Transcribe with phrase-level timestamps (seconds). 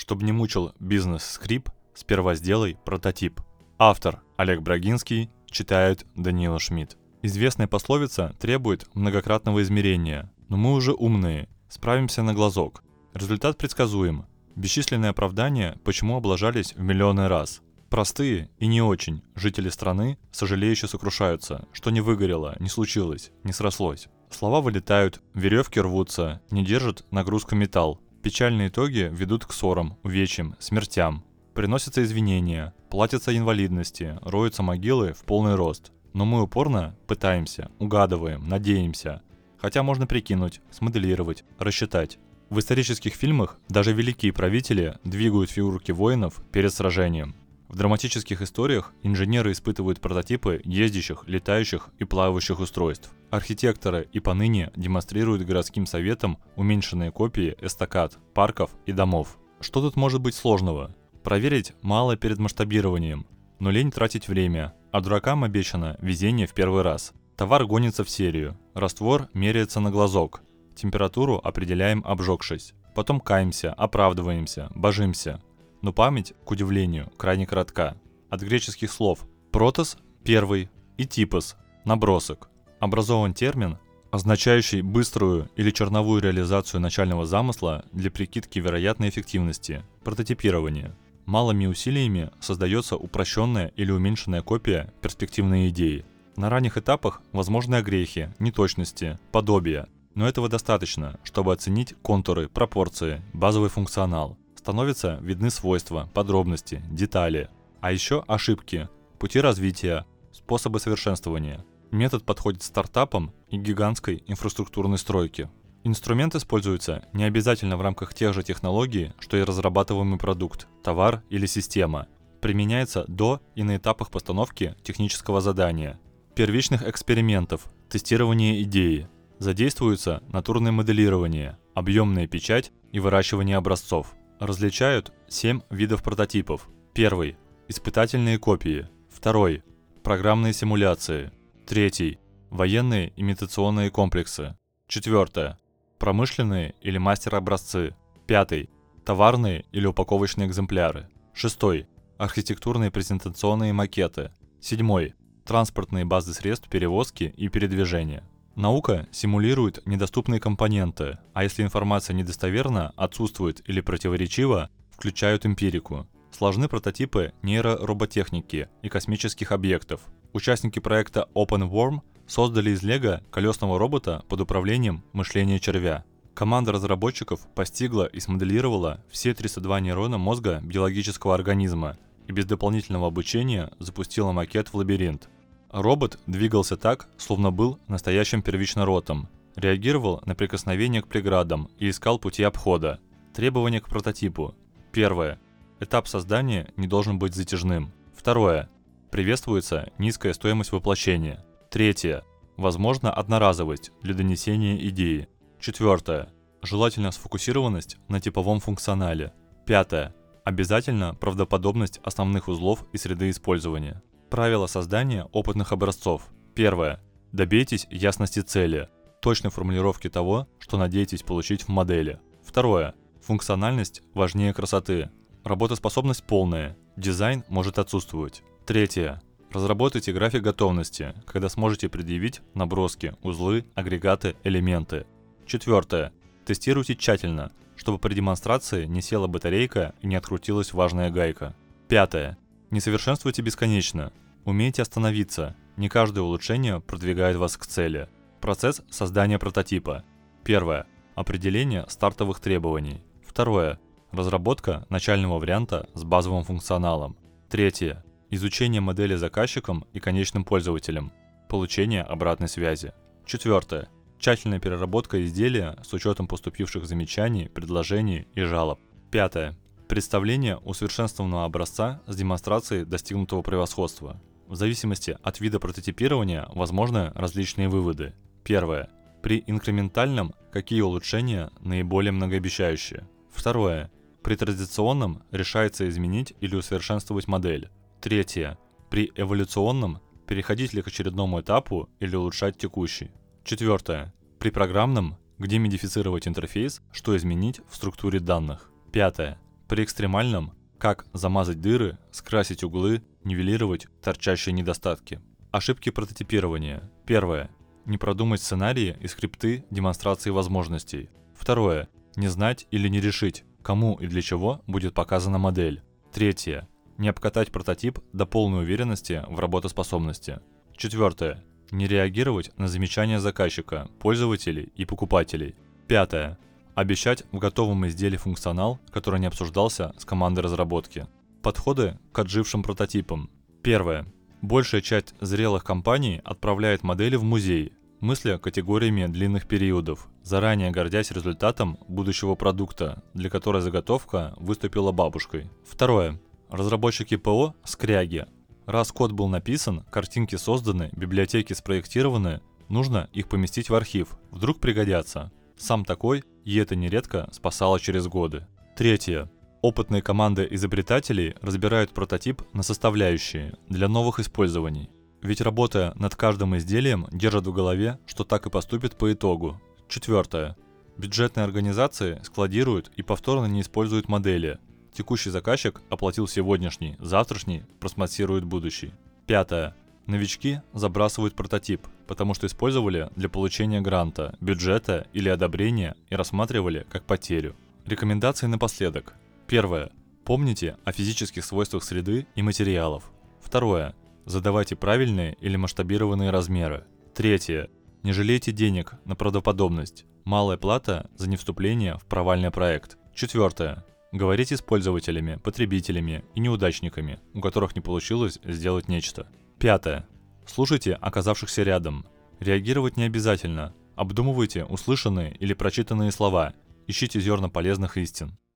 [0.00, 3.42] Чтобы не мучил бизнес-скрип, сперва сделай прототип.
[3.78, 6.96] Автор Олег Брагинский читает Даниила Шмидт.
[7.20, 12.82] Известная пословица требует многократного измерения, но мы уже умные, справимся на глазок.
[13.12, 14.24] Результат предсказуем.
[14.56, 17.60] Бесчисленные оправдания, почему облажались в миллионы раз.
[17.90, 24.08] Простые и не очень жители страны сожалеюще сокрушаются, что не выгорело, не случилось, не срослось.
[24.30, 28.00] Слова вылетают, веревки рвутся, не держит нагрузка металл.
[28.22, 31.24] Печальные итоги ведут к ссорам, увечьям, смертям.
[31.54, 35.90] Приносятся извинения, платятся инвалидности, роются могилы в полный рост.
[36.12, 39.22] Но мы упорно пытаемся, угадываем, надеемся.
[39.56, 42.18] Хотя можно прикинуть, смоделировать, рассчитать.
[42.50, 47.36] В исторических фильмах даже великие правители двигают фигурки воинов перед сражением.
[47.70, 53.12] В драматических историях инженеры испытывают прототипы ездящих, летающих и плавающих устройств.
[53.30, 59.38] Архитекторы и поныне демонстрируют городским советам уменьшенные копии эстакад, парков и домов.
[59.60, 60.96] Что тут может быть сложного?
[61.22, 63.24] Проверить мало перед масштабированием,
[63.60, 67.12] но лень тратить время, а дуракам обещано везение в первый раз.
[67.36, 70.42] Товар гонится в серию, раствор меряется на глазок,
[70.74, 72.74] температуру определяем обжегшись.
[72.96, 75.40] Потом каемся, оправдываемся, божимся,
[75.82, 77.96] но память, к удивлению, крайне коротка.
[78.28, 82.48] От греческих слов «протос»– первый и «типос»– набросок.
[82.78, 83.78] Образован термин,
[84.10, 90.94] означающий быструю или черновую реализацию начального замысла для прикидки вероятной эффективности, прототипирование.
[91.26, 96.04] Малыми усилиями создается упрощенная или уменьшенная копия перспективной идеи.
[96.36, 103.70] На ранних этапах возможны огрехи, неточности, подобия, но этого достаточно, чтобы оценить контуры, пропорции, базовый
[103.70, 104.36] функционал
[104.70, 111.64] становятся видны свойства, подробности, детали, а еще ошибки, пути развития, способы совершенствования.
[111.90, 115.50] Метод подходит стартапам и гигантской инфраструктурной стройке.
[115.82, 121.46] Инструмент используется не обязательно в рамках тех же технологий, что и разрабатываемый продукт, товар или
[121.46, 122.06] система.
[122.40, 125.98] Применяется до и на этапах постановки технического задания,
[126.36, 129.08] первичных экспериментов, тестирования идеи.
[129.40, 134.14] Задействуется натурное моделирование, объемная печать и выращивание образцов.
[134.40, 136.66] Различают 7 видов прототипов.
[136.94, 137.36] Первый–
[137.68, 138.88] испытательные копии.
[139.10, 139.62] Второй–
[140.02, 141.30] программные симуляции.
[141.66, 142.18] Третий–
[142.50, 144.56] военные имитационные комплексы.
[144.88, 145.58] Четвертое–
[145.98, 147.94] промышленные или мастер-образцы.
[148.26, 148.70] Пятый–
[149.04, 151.10] товарные или упаковочные экземпляры.
[151.34, 151.86] Шестой–
[152.16, 154.30] архитектурные презентационные макеты.
[154.58, 155.12] Седьмой–
[155.44, 158.24] транспортные базы средств перевозки и передвижения.
[158.56, 166.06] Наука симулирует недоступные компоненты, а если информация недостоверна, отсутствует или противоречива, включают эмпирику.
[166.36, 170.00] Сложны прототипы нейророботехники и космических объектов.
[170.32, 176.04] Участники проекта OpenWorm создали из Лего колесного робота под управлением мышления червя.
[176.34, 183.70] Команда разработчиков постигла и смоделировала все 302 нейрона мозга биологического организма и без дополнительного обучения
[183.78, 185.28] запустила макет в лабиринт–
[185.70, 192.42] Робот двигался так, словно был настоящим первичноротом, реагировал на прикосновение к преградам и искал пути
[192.42, 192.98] обхода.
[193.34, 194.54] Требования к прототипу.
[194.90, 195.38] Первое.
[195.78, 197.92] Этап создания не должен быть затяжным.
[198.16, 198.68] Второе.
[199.12, 201.44] Приветствуется низкая стоимость воплощения.
[201.70, 202.24] Третье.
[202.56, 205.28] Возможно одноразовость для донесения идеи.
[205.60, 206.30] Четвертое.
[206.62, 209.32] Желательно сфокусированность на типовом функционале.
[209.66, 210.14] Пятое.
[210.44, 214.02] Обязательно правдоподобность основных узлов и среды использования.
[214.30, 216.22] Правила создания опытных образцов.
[216.54, 217.00] Первое.
[217.32, 218.88] Добейтесь ясности цели,
[219.20, 222.20] точной формулировки того, что надеетесь получить в модели.
[222.44, 222.94] Второе.
[223.22, 225.10] Функциональность важнее красоты.
[225.42, 228.44] Работоспособность полная, дизайн может отсутствовать.
[228.66, 229.20] Третье.
[229.50, 235.06] Разработайте график готовности, когда сможете предъявить наброски, узлы, агрегаты, элементы.
[235.44, 236.12] Четвертое.
[236.46, 241.56] Тестируйте тщательно, чтобы при демонстрации не села батарейка и не открутилась важная гайка.
[241.88, 242.38] Пятое.
[242.70, 244.12] Не совершенствуйте бесконечно.
[244.44, 245.56] Умейте остановиться.
[245.76, 248.08] Не каждое улучшение продвигает вас к цели.
[248.40, 250.04] Процесс создания прототипа.
[250.44, 250.86] Первое.
[251.16, 253.02] Определение стартовых требований.
[253.26, 253.80] Второе.
[254.12, 257.16] Разработка начального варианта с базовым функционалом.
[257.48, 258.04] Третье.
[258.30, 261.12] Изучение модели заказчиком и конечным пользователем.
[261.48, 262.92] Получение обратной связи.
[263.26, 263.88] Четвертое.
[264.20, 268.78] Тщательная переработка изделия с учетом поступивших замечаний, предложений и жалоб.
[269.10, 269.56] Пятое.
[269.90, 274.22] Представление усовершенствованного образца с демонстрацией достигнутого превосходства.
[274.46, 278.14] В зависимости от вида прототипирования возможны различные выводы.
[278.44, 278.88] Первое.
[279.20, 283.08] При инкрементальном какие улучшения наиболее многообещающие.
[283.32, 283.90] Второе.
[284.22, 287.68] При традиционном решается изменить или усовершенствовать модель.
[288.00, 288.58] Третье.
[288.90, 289.98] При эволюционном
[290.28, 293.10] переходить ли к очередному этапу или улучшать текущий.
[293.42, 294.14] Четвертое.
[294.38, 298.70] При программном, где модифицировать интерфейс, что изменить в структуре данных.
[298.92, 299.40] Пятое
[299.70, 305.20] При экстремальном– как замазать дыры, скрасить углы, нивелировать торчащие недостатки.
[305.52, 306.90] Ошибки прототипирования.
[307.06, 307.50] Первое.
[307.84, 311.08] Не продумать сценарии и скрипты демонстрации возможностей.
[311.38, 311.88] Второе.
[312.16, 315.84] Не знать или не решить, кому и для чего будет показана модель.
[316.12, 316.68] Третье.
[316.98, 320.40] Не обкатать прототип до полной уверенности в работоспособности.
[320.76, 321.44] Четвертое.
[321.70, 325.54] Не реагировать на замечания заказчика, пользователей и покупателей.
[325.86, 326.40] Пятое.
[326.74, 331.06] Обещать в готовом изделии функционал, который не обсуждался с командой разработки.
[331.42, 333.30] Подходы к отжившим прототипам.
[333.62, 334.06] Первое.
[334.42, 341.78] Большая часть зрелых компаний отправляет модели в музей, мысля категориями длинных периодов, заранее гордясь результатом
[341.88, 345.50] будущего продукта, для которой заготовка выступила бабушкой.
[345.66, 346.18] Второе.
[346.48, 348.26] Разработчики ПО– скряги.
[348.66, 355.30] Раз код был написан, картинки созданы, библиотеки спроектированы, нужно их поместить в архив, вдруг пригодятся.
[355.60, 358.46] Сам такой, и это нередко спасало через годы.
[358.76, 359.30] Третье.
[359.62, 364.88] Опытные команды изобретателей разбирают прототип на составляющие для новых использований.
[365.20, 369.60] Ведь работая над каждым изделием, держат в голове, что так и поступит по итогу.
[369.86, 370.56] Четвертое.
[370.96, 374.58] Бюджетные организации складируют и повторно не используют модели,
[374.92, 378.92] Текущий заказчик оплатил сегодняшний, завтрашний просмассирует будущий.
[379.26, 379.76] Пятое.
[380.06, 387.04] Новички забрасывают прототип, потому что использовали для получения гранта, бюджета или одобрения и рассматривали как
[387.04, 387.54] потерю.
[387.86, 389.14] Рекомендации напоследок.
[389.46, 389.92] Первое.
[390.24, 393.12] Помните о физических свойствах среды и материалов.
[393.40, 393.94] Второе.
[394.26, 396.82] Задавайте правильные или масштабированные размеры.
[397.14, 397.70] Третье.
[398.02, 400.04] Не жалейте денег на правдоподобность.
[400.24, 402.98] Малая плата за невступление в провальный проект.
[403.14, 403.84] Четвертое.
[404.10, 409.28] Говорите с пользователями, потребителями и неудачниками, у которых не получилось сделать нечто.
[409.60, 410.08] Пятое.
[410.52, 412.04] Слушайте оказавшихся рядом.
[412.40, 413.72] Реагировать не обязательно.
[413.94, 416.54] Обдумывайте услышанные или прочитанные слова.
[416.88, 418.36] Ищите зерна полезных истин.